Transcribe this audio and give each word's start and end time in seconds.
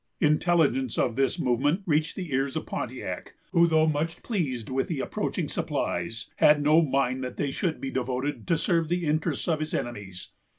Intelligence 0.19 0.97
of 0.97 1.15
this 1.15 1.37
movement 1.37 1.81
reached 1.85 2.15
the 2.15 2.33
ears 2.33 2.55
of 2.55 2.65
Pontiac, 2.65 3.35
who, 3.51 3.67
though 3.67 3.85
much 3.85 4.23
pleased 4.23 4.67
with 4.67 4.87
the 4.87 4.99
approaching 4.99 5.47
supplies, 5.47 6.27
had 6.37 6.63
no 6.63 6.81
mind 6.81 7.23
that 7.23 7.37
they 7.37 7.51
should 7.51 7.79
be 7.79 7.91
devoted 7.91 8.47
to 8.47 8.57
serve 8.57 8.89
the 8.89 9.05
interests 9.05 9.47
of 9.47 9.59
his 9.59 9.75
enemies. 9.75 10.31